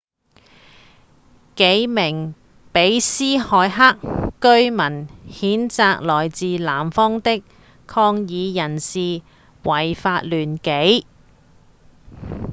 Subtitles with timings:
[1.57, 2.33] 幾名
[2.73, 3.99] 比斯凱克
[4.41, 7.43] 居民譴責來自南方的
[7.85, 9.21] 抗議人士
[9.63, 11.03] 違法亂紀